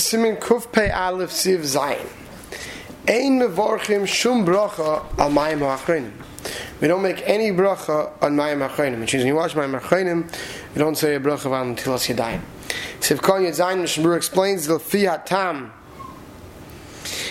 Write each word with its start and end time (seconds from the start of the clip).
Simin 0.00 0.36
Aleph 0.36 1.30
Siv 1.30 1.60
Zayin. 1.60 2.06
Ein 3.06 3.40
mevorchim 3.40 4.06
shum 4.06 4.46
bracha 4.46 5.04
al 5.18 5.30
mayim. 5.30 6.12
We 6.80 6.88
don't 6.88 7.02
make 7.02 7.22
any 7.26 7.50
bracha 7.50 8.10
on 8.22 8.36
mayim 8.36 8.66
ha'achrenim. 8.66 9.00
Which 9.00 9.14
means 9.14 9.24
when 9.24 9.26
you 9.26 9.34
wash 9.34 9.54
mayim 9.54 9.78
ha'achrenim, 9.78 10.32
you 10.74 10.78
don't 10.78 10.96
say 10.96 11.14
a 11.14 11.20
bracha 11.20 11.50
on 11.50 11.76
tilas 11.76 12.14
yadayim. 12.14 12.40
Siv 13.00 13.20
Kon 13.20 13.42
Yadzayin, 13.42 13.82
Mishnah 13.82 14.10
explains 14.12 14.66
the 14.66 14.78
fiat 14.78 15.26
tam 15.26 15.72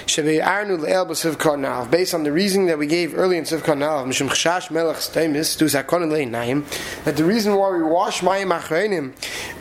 Shebe'arnu 0.06 0.80
le'el 0.80 1.08
b'siv. 1.08 1.90
Based 1.90 2.14
on 2.14 2.24
the 2.24 2.32
reasoning 2.32 2.68
that 2.68 2.78
we 2.78 2.86
gave 2.86 3.18
earlier 3.18 3.40
in 3.40 3.46
Siv 3.46 3.60
karnav, 3.60 4.06
Mishum 4.06 4.28
melech 4.72 4.98
stemis, 4.98 5.58
le'inayim, 5.58 7.04
that 7.06 7.18
the 7.18 7.24
reason 7.24 7.56
why 7.56 7.72
we 7.76 7.82
wash 7.82 8.22
mayim 8.22 8.52
ha'achrenim 8.52 9.14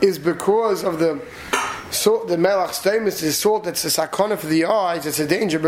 is 0.03 0.19
because 0.19 0.85
of 0.85 0.99
the 0.99 1.21
salt, 1.93 2.29
the 2.29 2.37
melach 2.37 2.71
stemis 2.71 3.23
is 3.23 3.39
salt 3.39 3.65
that's 3.65 3.85
a 3.85 3.89
sakana 3.89 4.39
for 4.39 4.47
the 4.47 4.65
eyes, 4.65 5.07
it's 5.07 5.19
a 5.19 5.27
danger. 5.27 5.59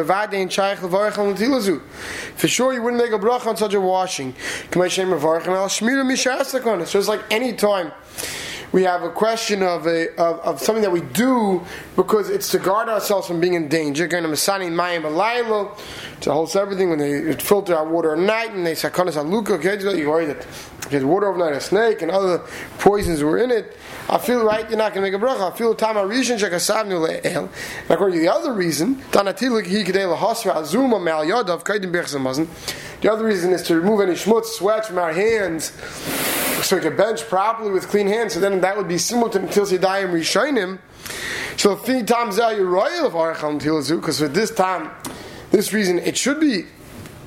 For 2.37 2.49
sure, 2.49 2.73
you 2.73 2.83
wouldn't 2.83 3.03
make 3.03 3.13
a 3.13 3.19
bracha 3.19 3.47
on 3.47 3.57
such 3.57 3.75
a 3.75 3.81
washing. 3.81 4.35
So 4.73 4.83
it's 6.99 7.09
like 7.09 7.21
any 7.31 7.53
time 7.53 7.93
we 8.75 8.83
have 8.83 9.05
a 9.05 9.11
question 9.11 9.63
of, 9.63 9.87
a, 9.87 10.09
of, 10.21 10.41
of, 10.41 10.61
something 10.61 10.83
that 10.83 10.91
we 10.91 11.01
do 11.01 11.65
because 11.95 12.29
it's 12.29 12.51
to 12.51 12.59
guard 12.59 12.89
ourselves 12.89 13.25
from 13.25 13.39
being 13.39 13.55
in 13.55 13.69
danger. 13.69 14.09
To 14.09 14.17
Masani 14.17 14.69
Mayim 14.69 15.03
Alaylo 15.03 15.79
to 16.23 16.33
hold 16.33 16.57
everything 16.57 16.91
when 16.91 16.99
they 16.99 17.35
filter 17.35 17.77
our 17.77 17.89
water 17.89 18.15
at 18.15 18.19
night 18.19 18.51
and 18.51 18.67
they 18.67 18.73
sakonas 18.73 19.15
aluka. 19.15 19.97
You 19.97 20.11
worry 20.11 20.27
that 20.27 20.45
there's 20.91 21.05
water 21.05 21.29
overnight, 21.29 21.53
a 21.53 21.61
snake 21.61 22.03
and 22.03 22.11
other 22.11 22.39
poisons 22.81 23.23
were 23.23 23.39
in 23.39 23.53
it. 23.53 23.77
I 24.11 24.19
feel 24.19 24.45
right, 24.45 24.69
you're 24.69 24.77
not 24.77 24.93
going 24.93 25.05
to 25.05 25.19
make 25.19 25.23
a 25.23 25.25
bracha. 25.25 25.53
I 25.53 25.57
feel 25.57 25.73
time 25.77 25.95
rishon 25.95 26.41
shekasavnu 26.41 27.23
le'el. 27.23 27.49
According 27.89 28.19
to 28.19 28.23
the 28.23 28.33
other 28.33 28.53
reason, 28.53 28.97
tanatilik 29.13 29.67
hi 29.67 29.93
lahasra 30.01 30.57
azuma 30.57 30.99
me'al 30.99 31.25
yadav 31.25 31.63
kaidim 31.63 31.93
berchsamazin. 31.93 32.49
The 33.03 33.13
other 33.13 33.25
reason 33.25 33.53
is 33.53 33.63
to 33.69 33.77
remove 33.77 34.01
any 34.01 34.15
schmutz, 34.15 34.47
sweat 34.47 34.85
from 34.85 34.99
our 34.99 35.13
hands 35.13 35.71
so 36.65 36.77
we 36.77 36.83
can 36.83 36.97
bench 36.97 37.23
properly 37.29 37.71
with 37.71 37.89
clean 37.89 38.07
hands, 38.07 38.35
so 38.35 38.41
then 38.41 38.61
that 38.63 38.77
would 38.77 38.89
be 38.89 38.99
similar 38.99 39.31
to 39.31 39.41
until 39.41 39.67
Yadayim 39.67 40.11
Rishonim. 40.13 40.79
So 41.59 41.77
three 41.77 42.03
times 42.03 42.39
you're 42.39 42.65
royal 42.65 43.07
of 43.07 43.13
Arachal 43.13 43.61
Tilazu, 43.61 44.01
because 44.01 44.19
for 44.19 44.29
this 44.29 44.51
time, 44.51 44.91
this 45.51 45.73
reason, 45.73 45.99
it 45.99 46.17
should 46.17 46.41
be 46.41 46.65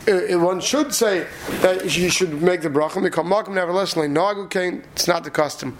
uh, 0.07 0.39
one 0.39 0.61
should 0.61 0.93
say 0.93 1.27
that 1.61 1.97
you 1.97 2.09
should 2.09 2.41
make 2.41 2.61
the 2.61 2.69
bracha. 2.69 3.05
Mikol 3.05 3.25
makom 3.25 3.53
nevertheless 3.53 3.93
kain. 4.49 4.83
It's 4.93 5.07
not 5.07 5.23
the 5.25 5.29
custom. 5.29 5.77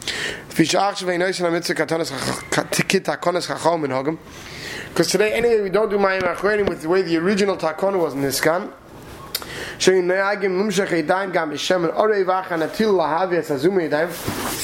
Because 4.90 5.12
today, 5.12 5.34
anyway, 5.34 5.62
we 5.62 5.70
don't 5.70 5.90
do 5.90 5.98
mayim 5.98 6.68
with 6.68 6.82
the 6.82 6.90
way 6.90 7.02
the 7.04 7.18
original 7.18 7.56
takona 7.56 7.98
was 8.02 8.14
in 8.14 8.22
this 8.22 8.42
kan. 8.42 8.72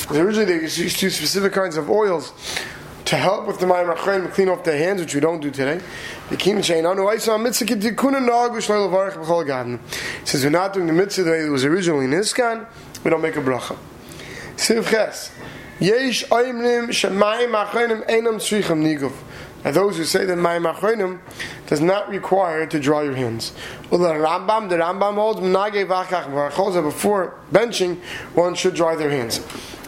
Originally, 0.09 0.45
they 0.45 0.61
used 0.61 0.99
two 0.99 1.09
specific 1.09 1.53
kinds 1.53 1.77
of 1.77 1.89
oils 1.89 2.33
to 3.05 3.15
help 3.15 3.45
with 3.45 3.59
the 3.59 3.65
mayim 3.65 3.93
achrein 3.93 4.31
clean 4.31 4.49
off 4.49 4.63
their 4.63 4.77
hands, 4.77 5.01
which 5.01 5.13
we 5.13 5.19
don't 5.21 5.39
do 5.39 5.51
today. 5.51 5.79
Gaden. 9.45 9.79
Says 10.23 10.43
we're 10.43 10.49
not 10.49 10.73
doing 10.73 10.87
the 10.87 10.93
mitzvah 10.93 11.23
the 11.23 11.31
way 11.31 11.45
it 11.45 11.49
was 11.49 11.65
originally 11.65 12.05
in 12.05 12.11
Iskan, 12.11 12.65
we 13.03 13.11
don't 13.11 13.21
make 13.21 13.35
a 13.35 13.41
bracha. 13.41 13.77
Siv 14.55 14.89
ches. 14.89 15.31
Yesh 15.79 16.23
oimnim 16.25 16.87
shemayim 16.87 17.53
achreinim 17.65 18.07
einam 18.07 18.35
tzrichem 18.35 18.81
niguf. 18.81 19.13
And 19.63 19.75
those 19.75 19.97
who 19.97 20.03
say 20.03 20.25
that 20.25 20.37
mayim 20.37 20.71
achreinim 20.71 21.19
does 21.67 21.79
not 21.79 22.09
require 22.09 22.65
to 22.65 22.79
dry 22.79 23.03
your 23.03 23.15
hands. 23.15 23.53
Well, 23.89 24.01
the 24.01 24.09
Rambam, 24.09 24.69
the 24.69 24.75
Rambam 24.75 25.15
holds 25.15 25.39
menage 25.39 25.87
v'achach 25.87 26.83
before 26.83 27.39
benching, 27.51 28.01
one 28.33 28.55
should 28.55 28.75
dry 28.75 28.95
their 28.95 29.09
hands. 29.09 29.39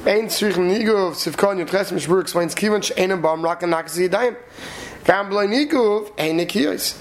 Ein 0.06 0.28
tzrichem 0.28 0.69
niguf 0.69 1.16
sivkon 1.16 1.66
yotches 1.66 1.91
mishbur 1.91 2.22
explains 2.22 2.56
kivan 2.56 2.84
she'enam 2.84 3.22
bam 3.22 3.41
rakan 3.41 3.74
nakas 3.74 3.97
yadayim. 3.97 4.38
Gam 5.03 5.30
b'loy 5.30 5.47
niguf 5.47 6.12
ein 6.18 6.38
nikiyos. 6.38 6.97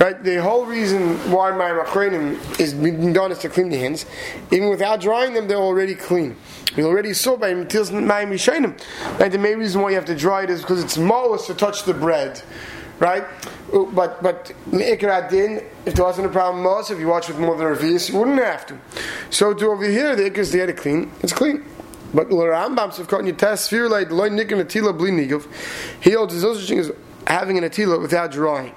Right, 0.00 0.24
the 0.24 0.40
whole 0.40 0.64
reason 0.64 1.18
why 1.30 1.50
my 1.50 1.68
machrenim 1.68 2.58
is 2.58 2.72
being 2.72 3.12
done 3.12 3.32
is 3.32 3.38
to 3.40 3.50
clean 3.50 3.68
the 3.68 3.76
hands. 3.76 4.06
Even 4.50 4.70
without 4.70 5.02
drying 5.02 5.34
them, 5.34 5.46
they're 5.46 5.58
already 5.58 5.94
clean. 5.94 6.36
We 6.74 6.84
already 6.84 7.12
saw 7.12 7.36
by 7.36 7.52
Matil's 7.52 7.90
Mayim 7.90 8.30
Yishainim. 8.30 9.20
Right, 9.20 9.30
the 9.30 9.36
main 9.36 9.58
reason 9.58 9.82
why 9.82 9.90
you 9.90 9.96
have 9.96 10.06
to 10.06 10.16
dry 10.16 10.44
it 10.44 10.48
is 10.48 10.62
because 10.62 10.82
it's 10.82 10.96
molus 10.96 11.44
to 11.48 11.54
touch 11.54 11.84
the 11.84 11.92
bread. 11.92 12.40
Right? 12.98 13.24
Uh, 13.74 13.84
but 13.92 14.22
but 14.22 14.54
Ikra 14.70 15.30
if 15.84 15.94
there 15.94 16.04
wasn't 16.06 16.28
a 16.28 16.30
problem 16.30 16.62
most, 16.62 16.90
if 16.90 16.98
you 16.98 17.06
watch 17.06 17.28
with 17.28 17.38
more 17.38 17.54
than 17.58 17.66
a 17.66 17.82
you 17.82 18.18
wouldn't 18.18 18.42
have 18.42 18.64
to. 18.68 18.78
So 19.28 19.52
to 19.52 19.66
over 19.66 19.84
here, 19.84 20.16
the 20.16 20.30
Ikra 20.30 20.38
is 20.38 20.52
there 20.52 20.66
to 20.66 20.72
clean, 20.72 21.12
it's 21.20 21.34
clean. 21.34 21.62
But 22.14 22.30
Rambam 22.30 23.58
sphere 23.58 23.88
like 23.90 24.10
loy 24.10 24.30
nikin 24.30 24.64
atila 24.64 24.96
bli. 24.96 25.28
He 26.00 26.12
holds 26.12 26.32
his 26.32 26.42
such 26.42 26.68
thing 26.68 26.78
as 26.78 26.90
having 27.26 27.58
an 27.58 27.64
atila 27.64 28.00
without 28.00 28.32
drying. 28.32 28.74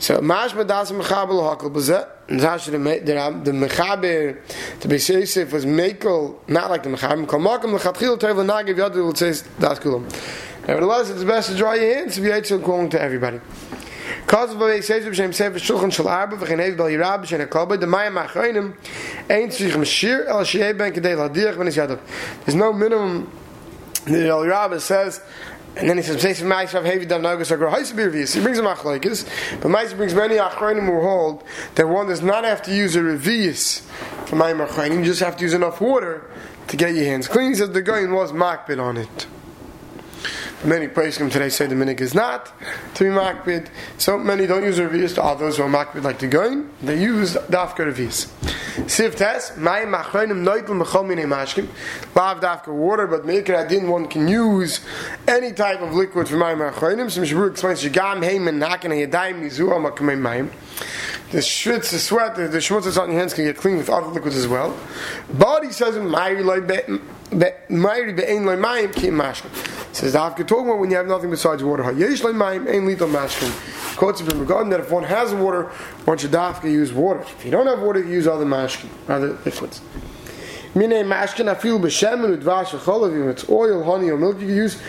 So 0.00 0.16
mashma 0.18 0.66
das 0.66 0.90
mechabel 0.92 1.42
hakel 1.42 1.70
bezet. 1.70 2.08
Zash 2.40 2.66
the 2.66 2.72
the 2.72 3.50
mechaber 3.50 4.40
to 4.80 4.88
be 4.88 4.96
Yosef 4.96 5.52
was 5.52 5.66
mekel 5.66 6.36
not 6.48 6.70
like 6.70 6.82
the 6.82 6.88
mechaber. 6.88 7.28
Kol 7.28 7.40
makom 7.40 7.78
lechatchil 7.78 8.18
tevel 8.18 8.46
nagiv 8.46 8.76
yadu 8.76 9.04
will 9.04 9.14
say 9.14 9.34
das 9.58 9.78
kulam. 9.78 10.10
Nevertheless, 10.66 11.10
it's 11.10 11.22
best 11.22 11.50
to 11.50 11.56
dry 11.56 11.74
your 11.74 11.94
hands 11.96 12.16
if 12.16 12.24
you 12.24 12.32
ate 12.32 12.46
so 12.46 12.58
calling 12.58 12.88
to 12.88 13.00
everybody. 13.00 13.40
Cause 14.26 14.54
of 14.54 14.62
a 14.62 14.80
says 14.80 15.04
of 15.04 15.14
Shem 15.14 15.34
Sefer 15.34 15.58
Shulchan 15.58 15.92
Shal 15.92 16.08
Arba 16.08 16.36
v'chein 16.36 16.60
Ev 16.60 16.78
Bal 16.78 16.86
Yirab 16.86 17.26
Shen 17.26 17.46
HaKolba 17.46 17.78
the 17.78 17.86
Mayim 17.86 18.24
Achreinim 18.24 18.74
Ein 19.28 19.48
Tzvich 19.48 19.72
Mashir 19.72 20.26
El 20.26 20.44
Shei 20.44 20.72
Ben 20.72 20.92
Kedei 20.92 21.14
Ladirach 21.14 21.58
Ben 21.58 21.66
Yadav 21.66 22.00
There's 22.44 22.54
no 22.54 22.72
minimum 22.72 23.30
the 24.06 24.28
El 24.28 24.80
says 24.80 25.20
and 25.76 25.88
then 25.88 25.96
he 25.96 26.02
says, 26.02 26.20
"Say 26.20 26.34
from 26.34 26.48
Ma'asav 26.48 26.84
Hevi 26.84 27.06
Dam 27.06 27.22
Nagas 27.22 27.52
Agra 27.52 27.70
Haisabir 27.70 28.12
He 28.34 28.40
brings 28.40 28.58
a 28.58 28.62
machlekes, 28.62 29.26
but 29.60 29.68
Ma'asav 29.70 29.96
brings 29.96 30.14
many 30.14 30.36
achronim 30.36 30.86
who 30.86 31.00
hold 31.00 31.44
that 31.76 31.88
one 31.88 32.08
does 32.08 32.22
not 32.22 32.44
have 32.44 32.62
to 32.62 32.74
use 32.74 32.96
a 32.96 33.00
revius 33.00 33.80
for 34.26 34.36
Ma'im 34.36 34.66
achronim. 34.66 34.98
You 34.98 35.04
just 35.04 35.20
have 35.20 35.36
to 35.36 35.42
use 35.44 35.54
enough 35.54 35.80
water 35.80 36.28
to 36.68 36.76
get 36.76 36.94
your 36.94 37.04
hands 37.04 37.28
clean. 37.28 37.50
He 37.50 37.54
says 37.56 37.70
the 37.70 37.82
guy 37.82 38.04
was 38.06 38.32
makbid 38.32 38.82
on 38.82 38.96
it. 38.96 39.26
Many 40.62 40.88
Praiskim 40.88 41.32
today 41.32 41.48
say 41.48 41.66
the 41.68 41.74
minig 41.74 42.02
is 42.02 42.14
not 42.14 42.52
to 42.96 43.04
be 43.04 43.08
makbid. 43.08 43.68
So 43.96 44.18
many 44.18 44.46
don't 44.46 44.62
use 44.62 44.78
revius. 44.78 45.16
Others 45.16 45.56
who 45.56 45.62
are 45.62 45.70
makbid 45.70 46.02
like 46.02 46.18
the 46.18 46.26
going, 46.26 46.68
they 46.82 47.00
use 47.00 47.32
dafka 47.34 47.90
revius. 47.90 48.26
Siv 48.84 49.14
tes, 49.16 49.56
my 49.56 49.80
machronim 49.86 50.44
noitel 50.44 50.82
mechol 50.82 51.08
mine 51.08 51.26
mashkim. 51.26 51.66
Lav 52.14 52.40
dafka 52.40 52.68
water, 52.68 53.06
but 53.06 53.24
maker 53.24 53.54
adin 53.54 53.88
one 53.88 54.06
can 54.06 54.28
use 54.28 54.80
any 55.26 55.52
type 55.52 55.80
of 55.80 55.94
liquid 55.94 56.28
for 56.28 56.36
my 56.36 56.52
machronim. 56.52 57.10
Some 57.10 57.24
Shabur 57.24 57.52
explains 57.52 57.82
shigam 57.82 58.22
heimen 58.22 58.62
naken 58.62 58.92
yadayim 58.92 59.40
nizu 59.40 59.70
amakamei 59.70 60.20
mayim. 60.20 60.50
The 61.30 61.38
schwitz, 61.38 61.90
the 61.90 61.98
sweat, 61.98 62.36
the, 62.36 62.48
the 62.48 62.58
schmutz 62.58 62.84
that's 62.84 62.98
on 62.98 63.10
your 63.10 63.18
hands 63.18 63.32
can 63.32 63.44
get 63.44 63.56
clean 63.56 63.78
with 63.78 63.88
other 63.88 64.08
liquids 64.08 64.36
as 64.36 64.46
well. 64.46 64.76
He 65.62 65.72
says, 65.72 65.94
"Mayri 65.94 66.44
loy 66.44 66.60
mayri 66.60 68.14
be'ein 68.14 68.44
loy 68.44 68.56
mayim 68.56 68.94
ki 68.94 69.08
mashkim." 69.08 69.79
Says 69.92 70.12
the 70.12 70.18
talking 70.18 70.66
about 70.66 70.78
when 70.78 70.90
you 70.90 70.96
have 70.96 71.08
nothing 71.08 71.30
besides 71.30 71.64
water. 71.64 71.82
Yesh 71.92 72.22
mayim 72.22 72.68
ein 72.68 72.86
lito 72.86 73.10
mashkin. 73.10 73.96
Quotes 73.96 74.20
from 74.20 74.38
regarding 74.38 74.70
that 74.70 74.80
if 74.80 74.90
one 74.90 75.02
has 75.02 75.34
water, 75.34 75.64
one 76.04 76.16
should 76.16 76.30
dafka 76.30 76.70
use 76.70 76.92
water. 76.92 77.20
If 77.20 77.44
you 77.44 77.50
don't 77.50 77.66
have 77.66 77.80
water, 77.80 78.02
use 78.02 78.28
other 78.28 78.46
mashkin, 78.46 78.88
other 79.08 79.36
liquids. 79.44 79.80
Mine 80.76 80.90
mashkin 80.90 81.52
afil 81.52 81.80
b'shemen 81.80 82.40
udvash 82.40 82.66
v'cholav. 82.66 83.30
If 83.30 83.38
it's 83.38 83.50
oil, 83.50 83.82
honey, 83.82 84.10
or 84.10 84.16
milk, 84.16 84.40
you 84.40 84.46
can 84.46 84.56
use. 84.56 84.80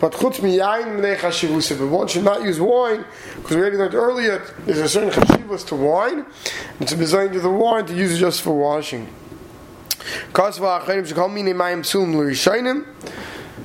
But 0.00 0.12
chutz 0.12 0.40
miyayin 0.40 0.98
mnei 0.98 1.16
chashivusa. 1.16 1.78
But 1.78 1.86
one 1.86 2.08
should 2.08 2.24
not 2.24 2.42
use 2.42 2.60
wine 2.60 3.04
because 3.36 3.54
we 3.54 3.62
already 3.62 3.76
learned 3.76 3.94
earlier 3.94 4.42
there's 4.66 4.78
a 4.78 4.88
certain 4.88 5.10
chashivus 5.10 5.64
to 5.68 5.76
wine. 5.76 6.26
It's 6.80 6.90
a 6.90 6.96
design 6.96 7.30
to 7.30 7.40
the 7.40 7.48
wine 7.48 7.86
to 7.86 7.94
use 7.94 8.14
it 8.14 8.18
just 8.18 8.42
for 8.42 8.58
washing. 8.58 9.08
Kasva 10.32 10.80
acherim 10.82 11.06
shekol 11.06 11.32
mine 11.32 11.54
mayim 11.54 11.82
psulim 11.82 12.16
l'rishayim 12.16 12.84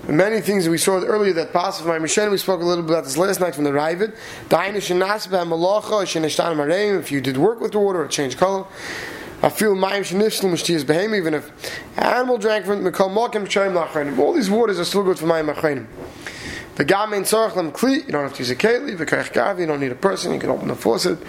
many 0.08 0.42
things 0.42 0.68
we 0.68 0.78
saw 0.78 1.02
earlier 1.02 1.34
that 1.34 1.54
pass 1.54 1.80
of 1.80 1.86
my 1.86 1.98
Mishen. 1.98 2.30
We 2.30 2.38
spoke 2.38 2.62
a 2.62 2.66
little 2.66 2.84
bit 2.84 2.92
about 2.92 3.06
this 3.06 3.18
last 3.18 3.40
night 3.40 3.56
from 3.56 3.64
the 3.64 3.72
Ravid. 3.72 4.14
If 7.00 7.12
you 7.12 7.22
did 7.22 7.38
work 7.38 7.62
with 7.62 7.72
the 7.72 7.80
water, 7.80 8.04
it 8.04 8.12
changed 8.12 8.38
color. 8.38 8.66
I 9.42 9.50
feel 9.50 9.76
mayim 9.76 10.02
shenishlu 10.02 10.52
mishtiyas 10.52 10.86
behem, 10.86 11.16
even 11.16 11.34
if 11.34 11.52
animal 11.98 12.38
drank 12.38 12.66
from 12.66 12.86
it, 12.88 13.00
all 14.20 14.34
these 14.34 14.50
waters 14.50 14.80
are 14.80 14.86
still 14.86 15.04
good 15.04 15.20
for 15.20 15.26
mayim 15.26 15.54
achrenim. 15.54 15.88
The 16.76 16.86
gamein 16.86 17.22
tzorach 17.22 17.56
lem 17.56 17.72
kli, 17.72 18.06
you 18.06 18.12
don't 18.12 18.24
have 18.24 18.34
to 18.34 18.40
use 18.40 18.50
a 18.50 18.56
keli, 18.56 18.96
kerech 18.98 19.32
gavi, 19.32 19.60
you 19.60 19.66
don't 19.68 19.80
need 19.80 19.92
a 19.92 19.96
person, 19.96 20.34
you 20.34 20.40
can 20.40 20.50
open 20.50 20.68
the 20.68 20.76
faucet. 20.76 21.20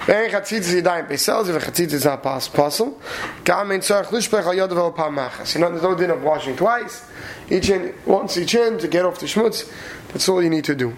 Ve'en 0.00 0.30
chatzitzis 0.30 0.80
yadayim 0.80 1.08
peisels, 1.08 1.48
if 1.48 1.56
a 1.56 1.70
chatzitzis 1.70 1.92
is 1.94 2.04
not 2.04 2.22
possible. 2.22 3.00
Gamein 3.44 3.80
tzorach 3.80 4.06
lishpech 4.06 4.44
al 4.44 4.54
yodav 4.54 4.76
al 4.76 4.92
pamachas. 4.92 5.54
You 5.54 5.60
know, 5.60 5.70
there's 5.70 5.82
no 5.82 5.96
din 5.96 6.10
of 6.10 6.22
washing 6.22 6.56
twice 6.56 7.04
each 7.50 7.68
in, 7.68 7.94
once 8.06 8.36
each 8.36 8.54
in 8.54 8.78
to 8.78 8.88
get 8.88 9.04
off 9.04 9.18
the 9.18 9.26
schmutz. 9.26 9.70
That's 10.08 10.28
all 10.28 10.42
you 10.42 10.50
need 10.50 10.64
to 10.64 10.74
do. 10.74 10.96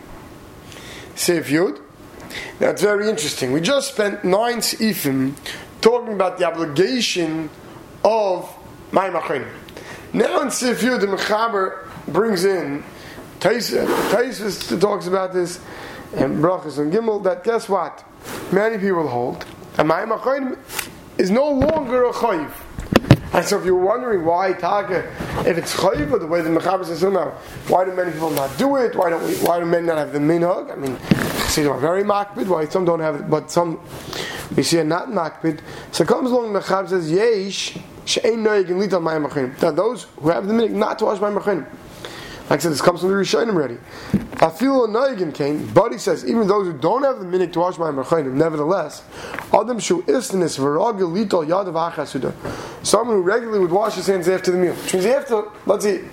Seif 1.15 1.45
Yud. 1.45 1.81
That's 2.59 2.83
very 2.83 3.09
interesting. 3.09 3.53
We 3.53 3.61
just 3.61 3.93
spent 3.93 4.25
nine 4.25 4.59
Seifim 4.59 5.35
talking 5.81 6.13
about 6.13 6.39
the 6.39 6.47
obligation 6.47 7.51
of 8.05 8.55
Mayim 8.91 9.21
Achrenim. 9.21 9.53
Now 10.13 10.41
in 10.41 10.49
Seif 10.49 10.77
Yud, 10.77 11.01
the 11.01 11.07
Mechaber 11.07 11.89
brings 12.07 12.45
in 12.45 12.85
Taisus 13.45 14.81
talks 14.81 15.07
about 15.07 15.35
this 15.35 15.61
and 16.15 16.43
Brachas 16.43 16.79
and 16.79 16.91
Gimel 16.91 17.23
that 17.25 17.45
guess 17.45 17.69
what? 17.69 18.03
Many 18.51 18.79
people 18.79 19.07
hold 19.07 19.45
and 19.77 19.91
Mayim 19.91 20.59
is 21.19 21.31
no 21.31 21.51
longer 21.51 22.07
a 22.07 22.13
chayiv. 22.15 22.51
And 23.35 23.45
so 23.45 23.59
if 23.59 23.67
you're 23.67 23.75
wondering 23.75 24.25
why 24.25 24.55
Taka, 24.55 25.01
if 25.47 25.59
it's 25.59 25.75
chayiv, 25.75 26.19
the 26.19 26.27
way 26.27 26.41
the 26.41 26.49
Mechaber 26.49 26.87
says 26.87 27.03
now, 27.03 27.33
why 27.69 27.85
do 27.85 27.93
many 27.93 28.13
people 28.13 28.31
not 28.31 28.57
do 28.57 28.77
it? 28.77 28.97
Why 28.97 29.11
don't 29.11 29.23
we, 29.23 29.35
why 29.37 29.61
do 29.61 29.67
men 29.67 29.85
not 29.85 29.99
have 29.99 30.15
the 30.15 30.21
minhag? 30.21 30.73
I 30.73 30.77
mean, 30.77 30.99
see, 31.49 31.65
they're 31.65 31.75
very 31.75 32.03
makbid. 32.03 32.47
Why 32.47 32.67
some 32.67 32.87
don't 32.87 33.01
have 33.01 33.17
it, 33.17 33.29
but 33.29 33.51
some 33.51 33.79
we 34.57 34.63
see 34.63 34.79
are 34.79 34.85
not 34.85 35.09
makbid. 35.09 35.61
So 35.93 36.07
comes 36.07 36.31
along 36.31 36.55
the 36.55 36.61
Mechaber 36.61 36.89
says 36.89 37.13
yesh 37.13 37.77
she'ein 38.07 38.43
noyeg 38.43 38.71
in 38.71 38.79
lital 38.79 39.03
mayim. 39.03 39.61
Now 39.61 39.71
those 39.71 40.05
who 40.05 40.31
have 40.31 40.47
the 40.47 40.55
minhag 40.55 40.71
not 40.71 40.99
to 41.01 41.05
wash 41.05 41.19
mayim. 41.19 41.67
Like 42.51 42.61
I 42.61 42.63
said, 42.63 42.73
this 42.73 42.83
comes 42.83 43.01
from 43.01 43.09
the 43.09 43.15
Rishonim 43.15 43.55
already. 43.55 43.79
Afil 44.37 44.87
Noigin 44.89 45.33
came, 45.33 45.67
he 45.91 45.99
says, 45.99 46.27
even 46.27 46.47
those 46.47 46.67
who 46.67 46.77
don't 46.77 47.03
have 47.03 47.19
the 47.19 47.25
minute 47.25 47.55
to 47.55 47.61
wash 47.61 47.79
my 47.79 47.91
Merchainim, 47.91 48.35
nevertheless, 48.35 49.03
Adam 49.53 49.79
Shu 49.79 50.03
Isnis 50.03 50.59
Viragil 50.59 51.11
Litol 51.11 51.47
Yadav 51.47 51.93
Achasuda. 51.93 52.35
Someone 52.85 53.17
who 53.17 53.23
regularly 53.23 53.61
would 53.61 53.71
wash 53.71 53.95
his 53.95 54.07
hands 54.07 54.29
after 54.29 54.51
the 54.51 54.59
meal. 54.59 54.75
Which 54.75 54.93
means 54.93 55.07
after, 55.07 55.45
let's 55.65 55.85
see, 55.85 56.05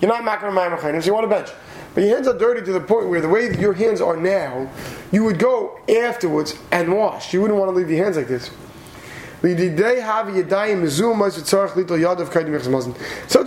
you're 0.00 0.08
not 0.08 0.24
making 0.24 0.52
my 0.52 0.68
Merchainim, 0.68 1.00
so 1.00 1.06
you 1.06 1.14
want 1.14 1.26
a 1.26 1.28
bench. 1.28 1.50
But 1.94 2.02
your 2.02 2.16
hands 2.16 2.26
are 2.26 2.36
dirty 2.36 2.62
to 2.66 2.72
the 2.72 2.80
point 2.80 3.08
where 3.08 3.20
the 3.20 3.28
way 3.28 3.48
that 3.48 3.60
your 3.60 3.72
hands 3.72 4.00
are 4.00 4.16
now, 4.16 4.68
you 5.12 5.22
would 5.22 5.38
go 5.38 5.78
afterwards 5.88 6.58
and 6.72 6.94
wash. 6.94 7.32
You 7.32 7.40
wouldn't 7.40 7.58
want 7.60 7.70
to 7.70 7.76
leave 7.76 7.88
your 7.88 8.04
hands 8.04 8.16
like 8.16 8.28
this. 8.28 8.50
Such 9.42 9.60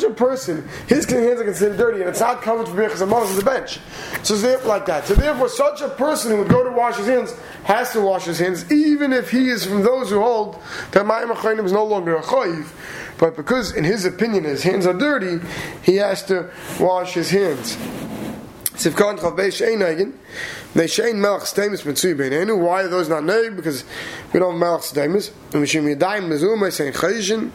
a 0.03 0.09
person, 0.11 0.67
his 0.87 1.05
hands 1.05 1.39
are 1.39 1.43
considered 1.43 1.77
dirty, 1.77 2.01
and 2.01 2.09
it's 2.09 2.19
not 2.19 2.41
covered 2.41 2.67
for 2.67 2.75
birchas 2.75 3.01
hamazon 3.05 3.35
the 3.35 3.43
bench. 3.43 3.79
So 4.23 4.35
it's 4.35 4.65
like 4.65 4.85
that. 4.85 5.05
So 5.07 5.15
therefore, 5.15 5.49
such 5.49 5.81
a 5.81 5.89
person 5.89 6.31
who 6.31 6.37
would 6.37 6.49
go 6.49 6.63
to 6.63 6.71
wash 6.71 6.97
his 6.97 7.07
hands 7.07 7.33
has 7.63 7.91
to 7.93 8.01
wash 8.01 8.25
his 8.25 8.37
hands, 8.39 8.71
even 8.71 9.13
if 9.13 9.31
he 9.31 9.49
is 9.49 9.65
from 9.65 9.81
those 9.83 10.09
who 10.09 10.21
hold 10.21 10.61
that 10.91 11.05
ma'im 11.05 11.33
achayim 11.33 11.65
is 11.65 11.71
no 11.71 11.85
longer 11.85 12.15
a 12.15 12.21
chayiv. 12.21 12.67
But 13.17 13.35
because, 13.35 13.73
in 13.75 13.83
his 13.83 14.05
opinion, 14.05 14.43
his 14.45 14.63
hands 14.63 14.85
are 14.85 14.93
dirty, 14.93 15.39
he 15.83 15.95
has 15.97 16.23
to 16.27 16.49
wash 16.79 17.13
his 17.13 17.31
hands. 17.31 17.77
Sivkan 18.79 19.19
Chav 19.19 19.35
Beish 19.35 19.61
Ein 19.61 20.13
they 20.73 20.85
shein 20.85 21.15
melach 21.15 21.41
stemis 21.41 21.83
mitzui 21.83 22.15
beinenu. 22.15 22.57
Why 22.57 22.83
are 22.83 22.87
those 22.87 23.09
not 23.09 23.25
neg? 23.25 23.57
Because 23.57 23.83
we 24.31 24.39
don't 24.39 24.57
have 24.57 24.61
melach 24.61 24.93
stemis. 24.93 25.31
And 25.53 25.85
be 25.85 25.95
daim 25.95 26.29
mezuma 26.29 26.71
saying 26.71 26.93
chayishin. 26.93 27.51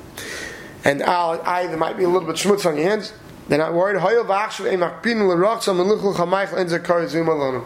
And 0.85 1.03
I, 1.03 1.67
there 1.67 1.79
might 1.79 1.97
be 1.97 2.05
a 2.05 2.09
little 2.11 2.29
bit 2.29 2.37
schmutz 2.37 2.67
on 2.67 2.77
your 2.77 2.91
hands. 2.91 3.15
They're 3.49 3.57
not 3.57 3.73
worried. 3.73 3.99
Hoyel 4.03 4.27
v'achshav 4.27 4.71
ein 4.71 4.81
makpin 4.81 5.27
l'rachsam 5.27 5.79
meluchel 5.79 6.15
chamaychel 6.15 6.59
en 6.59 6.67
zekar 6.67 7.09
zoom 7.09 7.29
alonu. 7.29 7.65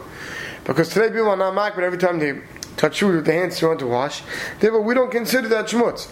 Because 0.63 0.87
today 0.93 1.09
people 1.09 1.27
are 1.27 1.35
not 1.35 1.53
mak, 1.53 1.75
but 1.75 1.83
every 1.83 1.97
time 1.97 2.17
they 2.19 2.39
touch 2.77 3.01
food 3.01 3.15
with 3.15 3.25
the 3.25 3.33
hands 3.33 3.59
they 3.59 3.67
want 3.67 3.79
to 3.79 3.87
wash, 3.87 4.21
therefore 4.61 4.83
we 4.83 4.93
don't 4.93 5.11
consider 5.11 5.49
that 5.49 5.65
schmutz. 5.65 6.09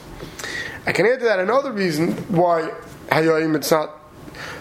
I 0.86 0.92
can 0.92 1.06
add 1.06 1.20
to 1.20 1.26
that 1.26 1.40
another 1.40 1.72
reason 1.72 2.12
why 2.28 2.74
hayoim 3.08 3.56
it's 3.56 3.72
not 3.72 3.97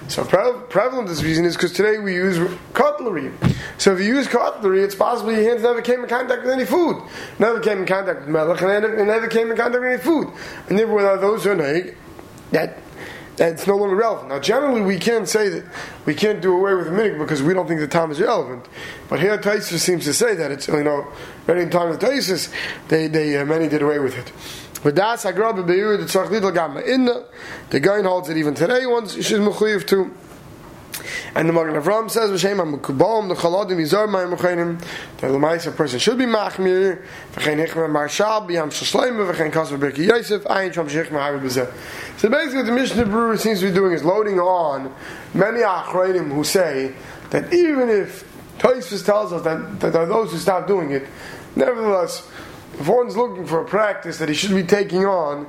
so 0.09 0.25
prevalent 0.25 1.09
this 1.09 1.23
reason 1.23 1.45
is 1.45 1.57
because 1.57 1.73
today 1.73 1.99
we 1.99 2.15
use 2.15 2.39
cutlery. 2.73 3.33
So 3.79 3.95
if 3.95 4.01
you 4.01 4.17
use 4.17 4.29
cutlery, 4.29 4.83
it's 4.83 4.95
possible 4.95 5.33
your 5.33 5.43
hands 5.43 5.63
never 5.63 5.83
came 5.83 6.03
in 6.03 6.09
contact 6.09 6.43
with 6.43 6.53
any 6.53 6.65
food, 6.65 7.03
never 7.39 7.61
came 7.61 7.79
in 7.79 7.87
contact 7.87 8.21
with 8.21 8.29
melech, 8.29 8.61
and 8.63 9.07
never, 9.07 9.29
came 9.29 9.51
in 9.51 9.57
contact 9.57 9.83
with 9.83 9.93
any 9.93 10.03
food. 10.03 10.33
And 10.69 10.79
therefore, 10.79 10.97
without 10.97 11.21
those 11.21 11.45
who 11.45 11.51
are 11.51 11.95
that 12.53 12.79
that's 13.37 13.67
no 13.67 13.77
longer 13.77 13.95
relevant. 13.95 14.31
Now, 14.31 14.39
generally, 14.39 14.81
we 14.81 14.99
can't 14.99 15.29
say 15.29 15.49
that 15.51 15.65
we 16.07 16.15
can't 16.15 16.41
do 16.41 16.57
away 16.57 16.75
with 16.75 16.87
the 16.87 16.93
minig 16.93 17.19
because 17.19 17.43
we 17.43 17.53
don't 17.53 17.69
think 17.69 17.81
the 17.81 17.89
time 17.89 18.11
is 18.11 18.21
relevant. 18.21 18.67
But 19.09 19.21
here, 19.21 19.37
Taisus 19.37 19.79
seems 19.79 20.05
to 20.05 20.15
say 20.15 20.35
that 20.35 20.51
it's 20.51 20.69
you 20.69 20.83
know, 20.83 21.07
many 21.47 21.63
in 21.63 21.71
time 21.71 21.91
of 21.91 21.99
Taisus, 21.99 22.51
they 22.89 23.09
they 23.09 23.37
uh, 23.37 23.45
many 23.45 23.69
did 23.69 23.83
away 23.83 23.99
with 23.99 24.17
it. 24.17 24.33
But 24.87 24.95
that's 24.95 25.25
Hagra 25.25 25.67
be'ir 25.67 25.97
the 25.97 26.05
tzarch 26.05 26.29
lidl 26.29 26.55
gamma 26.55 26.79
in 26.79 27.07
The 27.07 27.27
the 27.71 27.81
guy 27.81 28.03
holds 28.03 28.29
it 28.29 28.37
even 28.37 28.55
today. 28.55 28.87
Once 28.87 29.15
she's 29.15 29.33
mechuyev 29.33 29.85
too. 29.85 30.15
And 31.35 31.49
the 31.49 31.53
Magen 31.53 31.75
Avram 31.75 32.09
says, 32.09 32.31
"V'shem 32.31 32.59
ha'mukubam 32.59 33.29
the 33.29 33.75
yizar 33.75 34.07
ma'im 34.07 34.37
mechenim." 34.37 34.81
The 35.19 35.27
lemaisa 35.27 35.75
person 35.75 35.99
should 35.99 36.19
be 36.19 36.25
machmir. 36.25 37.03
V'chein 37.35 37.67
hichma 37.67 37.91
marshal 37.91 38.43
b'yam 38.43 38.69
shashleim 38.69 39.17
v'chein 39.29 39.51
kasver 39.51 39.77
birki 39.77 40.07
Yosef 40.07 40.45
ayin 40.45 40.73
b'zeh. 40.73 41.69
So 42.19 42.29
basically, 42.29 42.63
the 42.63 42.71
Mishnah 42.71 43.07
Berurah 43.07 43.41
seems 43.41 43.59
to 43.59 43.67
be 43.67 43.75
doing 43.75 43.91
is 43.91 44.05
loading 44.05 44.39
on 44.39 44.95
many 45.35 45.63
achreidim 45.63 46.33
who 46.33 46.45
say 46.45 46.95
that 47.31 47.53
even 47.53 47.89
if 47.89 48.23
Tosfos 48.61 49.05
tells 49.05 49.33
us 49.33 49.43
that, 49.43 49.81
that 49.81 49.93
there 49.93 50.03
are 50.03 50.07
those 50.07 50.31
who 50.31 50.39
stop 50.39 50.69
doing 50.69 50.93
it, 50.93 51.09
nevertheless 51.57 52.23
if 52.79 52.89
one's 52.89 53.17
looking 53.17 53.47
for 53.47 53.61
a 53.61 53.65
practice 53.65 54.19
that 54.19 54.29
he 54.29 54.35
should 54.35 54.55
be 54.55 54.63
taking 54.63 55.07
on, 55.07 55.47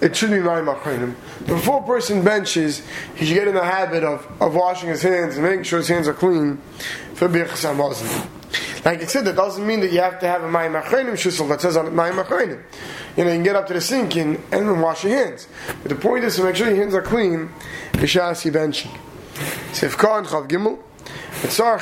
it 0.00 0.14
should 0.14 0.30
be 0.30 0.36
Mayim 0.36 0.74
Achrenim. 0.74 1.14
Before 1.46 1.82
a 1.82 1.86
person 1.86 2.22
benches, 2.22 2.82
he 3.14 3.26
should 3.26 3.34
get 3.34 3.48
in 3.48 3.54
the 3.54 3.64
habit 3.64 4.04
of, 4.04 4.26
of 4.40 4.54
washing 4.54 4.88
his 4.88 5.02
hands 5.02 5.36
and 5.36 5.44
making 5.44 5.62
sure 5.62 5.78
his 5.78 5.88
hands 5.88 6.06
are 6.06 6.14
clean 6.14 6.58
for 7.14 7.28
Birchas 7.28 7.64
HaMazon. 7.64 8.84
Like 8.84 9.02
I 9.02 9.06
said, 9.06 9.24
that 9.24 9.36
doesn't 9.36 9.66
mean 9.66 9.80
that 9.80 9.92
you 9.92 10.00
have 10.00 10.20
to 10.20 10.28
have 10.28 10.42
a 10.42 10.48
Mayim 10.48 10.80
Achrenim 10.80 11.12
shusel 11.12 11.48
that 11.48 11.60
says 11.60 11.76
on 11.76 11.86
Mayim. 11.86 12.62
You 13.16 13.24
know, 13.24 13.30
you 13.30 13.36
can 13.36 13.42
get 13.42 13.56
up 13.56 13.66
to 13.68 13.74
the 13.74 13.80
sink 13.80 14.16
and, 14.16 14.42
and 14.52 14.82
wash 14.82 15.04
your 15.04 15.16
hands. 15.16 15.48
But 15.82 15.88
the 15.88 15.94
point 15.96 16.24
is 16.24 16.36
to 16.36 16.44
make 16.44 16.56
sure 16.56 16.68
your 16.68 16.76
hands 16.76 16.94
are 16.94 17.02
clean, 17.02 17.48
B'shas 17.92 18.50
benching. 18.52 18.94
Sifka 19.72 20.18
and 20.18 20.26
Chav 20.26 20.48
Gimel. 20.48 20.78
Someone 21.48 21.78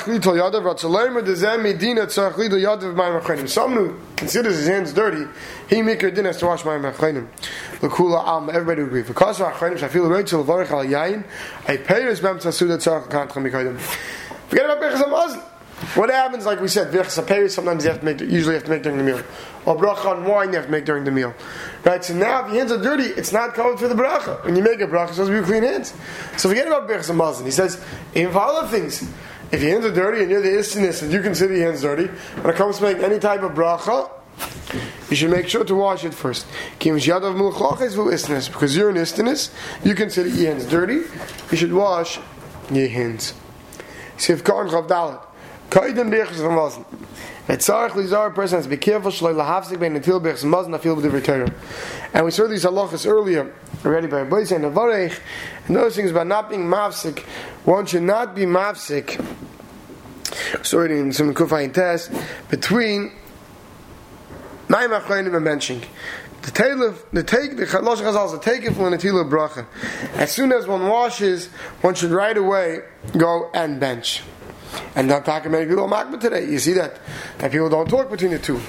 who 3.77 3.99
considers 4.15 4.55
his 4.57 4.67
hands 4.67 4.93
dirty, 4.93 5.25
he 5.69 5.81
make 5.81 6.03
a 6.03 6.11
din 6.11 6.25
has 6.25 6.37
to 6.37 6.45
wash 6.45 6.63
my 6.65 6.77
machanim. 6.77 7.27
L'kula 7.81 8.27
am, 8.27 8.49
everybody 8.49 8.81
agree. 8.81 9.01
Because 9.01 9.41
of 9.41 9.47
achanim, 9.53 9.77
shafil 9.77 10.07
reit 10.09 10.27
shel 10.27 10.43
varich 10.43 10.71
al 10.71 10.85
yain, 10.85 11.23
I 11.67 11.77
pay 11.77 12.03
his 12.03 12.19
bem 12.19 12.37
tzasuda 12.37 12.77
tzarech 12.77 13.09
kant 13.09 13.31
chamikayim. 13.31 13.79
Forget 14.47 14.65
about 14.65 14.81
Birchas 14.81 15.01
HaMazon. 15.03 15.41
What 15.95 16.09
happens, 16.09 16.45
like 16.45 16.61
we 16.61 16.67
said, 16.67 16.93
Birchas 16.93 17.23
HaPeris, 17.23 17.51
sometimes 17.51 17.83
you 17.83 17.89
have 17.91 17.99
to 17.99 18.05
make, 18.05 18.21
usually 18.21 18.53
have 18.55 18.63
to 18.63 18.69
make 18.69 18.83
during 18.83 18.97
the 18.97 19.03
meal. 19.03 19.21
Or 19.65 19.75
bracha 19.75 20.05
on 20.05 20.23
wine 20.25 20.49
you 20.49 20.55
have 20.55 20.65
to 20.65 20.71
make 20.71 20.85
during 20.85 21.03
the 21.03 21.11
meal. 21.11 21.33
Right, 21.83 22.03
so 22.03 22.13
now 22.13 22.45
if 22.45 22.53
your 22.53 22.59
hands 22.59 22.71
are 22.71 22.81
dirty, 22.81 23.03
it's 23.03 23.31
not 23.33 23.53
covered 23.55 23.79
for 23.79 23.87
the 23.87 23.95
bracha. 23.95 24.43
When 24.45 24.55
you 24.55 24.63
make 24.63 24.79
a 24.79 24.87
bracha, 24.87 25.07
it's 25.09 25.17
supposed 25.17 25.31
to 25.31 25.41
be 25.41 25.45
clean 25.45 25.63
hands. 25.63 25.93
So 26.37 26.49
forget 26.49 26.67
about 26.67 26.87
Birchas 26.87 27.11
HaMazon. 27.11 27.45
He 27.45 27.51
says, 27.51 27.83
even 28.13 28.31
for 28.31 28.39
other 28.39 28.67
things, 28.67 29.03
if 29.51 29.61
your 29.61 29.71
hands 29.71 29.85
are 29.85 29.93
dirty 29.93 30.21
and 30.21 30.31
you're 30.31 30.41
the 30.41 30.49
istiness 30.49 31.01
and 31.03 31.11
you 31.11 31.21
consider 31.21 31.55
your 31.55 31.67
hands 31.67 31.81
dirty, 31.81 32.07
when 32.41 32.53
it 32.53 32.57
comes 32.57 32.77
to 32.77 32.83
make 32.83 32.97
any 32.97 33.19
type 33.19 33.41
of 33.41 33.51
bracha, 33.51 34.09
you 35.09 35.15
should 35.15 35.31
make 35.31 35.47
sure 35.47 35.63
to 35.63 35.75
wash 35.75 36.03
it 36.03 36.13
first. 36.13 36.45
Because 36.79 37.07
you're 37.07 37.19
an 38.89 38.95
istiness, 38.95 39.51
you 39.83 39.95
consider 39.95 40.29
your 40.29 40.51
hands 40.51 40.65
dirty, 40.65 41.01
you 41.51 41.57
should 41.57 41.71
wash 41.73 42.19
your 42.71 42.87
hands. 42.87 43.33
Sif 44.17 44.43
Karn 44.43 44.67
Chav 44.69 44.87
Dalet. 44.87 45.21
Kaiden 45.69 46.09
Birchas 46.11 46.41
Ramazan. 46.41 46.85
Lizar, 47.47 48.27
a 48.27 48.33
person 48.33 48.57
has 48.57 48.65
to 48.65 48.69
be 48.69 48.77
careful. 48.77 49.11
And 52.13 52.25
we 52.25 52.31
saw 52.31 52.47
these 52.47 52.65
halachas 52.65 53.07
earlier, 53.07 53.53
already 53.85 54.07
by 54.07 54.23
Boise 54.23 54.55
and 54.55 54.65
Avarech, 54.65 55.19
and 55.67 55.75
those 55.75 55.95
things 55.95 56.11
about 56.11 56.27
not 56.27 56.49
being 56.49 56.63
mafsik, 56.63 57.19
one 57.65 57.85
should 57.85 58.03
not 58.03 58.33
be 58.35 58.45
mafsik, 58.45 59.23
sorry, 60.65 60.99
in 60.99 61.13
some 61.13 61.33
Kufayin 61.33 61.73
test, 61.73 62.11
between 62.49 63.11
Naim 64.67 64.89
Achreinim 64.89 65.35
and 65.37 65.45
benching. 65.45 65.83
The 66.41 66.51
tailif, 66.51 67.03
the 67.11 67.23
take, 67.23 67.57
the 67.57 67.65
Chalosh 67.65 67.97
Chazal, 67.97 68.31
the 68.31 68.39
take 68.39 68.65
from 68.73 68.91
the 68.91 68.97
Tila 68.97 69.27
Bracha. 69.27 69.65
As 70.13 70.31
soon 70.31 70.51
as 70.51 70.67
one 70.67 70.87
washes, 70.87 71.47
one 71.81 71.95
should 71.95 72.11
right 72.11 72.37
away 72.37 72.81
go 73.17 73.49
and 73.53 73.79
bench. 73.79 74.21
And 74.95 75.07
not 75.07 75.25
talking 75.25 75.51
many 75.51 75.65
people 75.65 75.87
makbid 75.87 76.21
today. 76.21 76.45
You 76.45 76.59
see 76.59 76.73
that 76.73 76.99
that 77.39 77.51
people 77.51 77.69
don't 77.69 77.89
talk 77.89 78.09
between 78.09 78.31
the 78.31 78.39
two. 78.39 78.61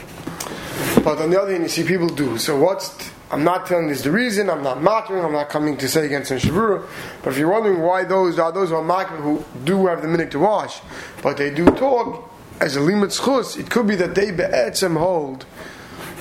But 1.03 1.19
on 1.19 1.31
the 1.31 1.41
other 1.41 1.53
hand, 1.53 1.63
you 1.63 1.69
see 1.69 1.85
people 1.85 2.09
do. 2.09 2.39
So 2.39 2.59
what's 2.59 3.11
I'm 3.31 3.43
not 3.43 3.67
telling 3.67 3.89
this 3.89 4.03
the 4.03 4.11
reason. 4.13 4.49
I'm 4.49 4.63
not 4.63 4.83
mattering. 4.83 5.25
I'm 5.25 5.33
not 5.33 5.49
coming 5.49 5.77
to 5.79 5.89
say 5.89 6.07
against 6.07 6.31
Shavura. 6.31 6.87
But 7.23 7.31
if 7.31 7.39
you're 7.39 7.51
wondering 7.51 7.81
why 7.81 8.05
those 8.05 8.39
are 8.39 8.53
those 8.53 8.69
who 8.69 8.77
are 8.77 8.85
makbid 8.85 9.21
who 9.21 9.45
do 9.65 9.87
have 9.87 10.03
the 10.03 10.09
minute 10.09 10.31
to 10.33 10.39
wash, 10.39 10.81
but 11.23 11.37
they 11.37 11.51
do 11.53 11.65
talk 11.67 12.31
as 12.61 12.77
a 12.77 12.81
limit 12.81 13.11
schus, 13.11 13.59
it 13.59 13.69
could 13.69 13.87
be 13.87 13.97
that 13.97 14.15
they 14.15 14.31
be'etzem 14.31 14.97
hold 14.97 15.45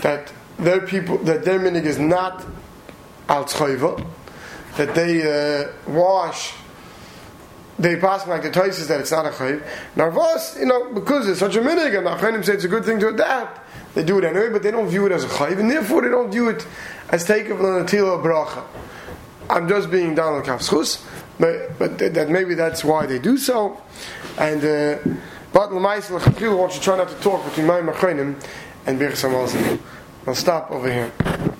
that 0.01 0.31
their 0.57 0.81
people 0.81 1.17
that 1.19 1.45
their 1.45 1.59
minig 1.59 1.85
is 1.85 1.99
not 1.99 2.45
al 3.29 3.45
that 3.45 4.93
they 4.93 5.21
uh, 5.23 5.71
wash 5.87 6.53
they 7.77 7.97
pass 7.97 8.25
like 8.27 8.43
the 8.43 8.49
Toises 8.49 8.87
that 8.87 8.99
it's 8.99 9.11
not 9.11 9.25
a 9.25 9.29
chayv. 9.29 9.65
Narvos, 9.95 10.57
you 10.59 10.65
know, 10.65 10.93
because 10.93 11.27
it's 11.27 11.39
such 11.39 11.55
a 11.55 11.61
minig, 11.61 11.97
and 11.97 12.05
the 12.05 12.11
Achronim 12.11 12.43
say 12.43 12.53
it's 12.53 12.63
a 12.63 12.69
good 12.69 12.85
thing 12.85 12.99
to 12.99 13.09
adapt. 13.09 13.61
They 13.95 14.03
do 14.03 14.17
it 14.17 14.23
anyway, 14.23 14.49
but 14.49 14.63
they 14.63 14.71
don't 14.71 14.87
view 14.87 15.05
it 15.05 15.11
as 15.11 15.23
a 15.23 15.27
chayv, 15.27 15.59
and 15.59 15.69
therefore 15.69 16.01
they 16.01 16.09
don't 16.09 16.31
view 16.31 16.49
it 16.49 16.65
as 17.09 17.25
taken 17.25 17.57
from 17.57 17.65
the 17.65 17.83
Natila 17.83 18.23
bracha. 18.23 18.63
I'm 19.49 19.67
just 19.67 19.91
being 19.91 20.15
down 20.15 20.33
on 20.33 20.43
kafschus, 20.43 21.05
but 21.39 21.77
but 21.77 21.97
that 21.97 22.29
maybe 22.29 22.55
that's 22.55 22.83
why 22.83 23.05
they 23.05 23.19
do 23.19 23.37
so. 23.37 23.81
And 24.37 24.63
uh, 24.63 24.97
but 25.53 25.71
l'maisel 25.71 26.19
chachil 26.19 26.57
want 26.57 26.71
to 26.73 26.81
try 26.81 26.97
not 26.97 27.09
to 27.09 27.15
talk 27.15 27.45
between 27.45 27.67
my 27.67 27.79
Achronim 27.81 28.35
and 28.85 28.99
Birchas 28.99 29.29
Hamazon. 29.29 29.79
I'll 30.27 30.35
stop 30.35 30.71
over 30.71 30.91
here. 30.91 31.54